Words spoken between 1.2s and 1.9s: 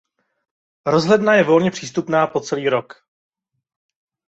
je volně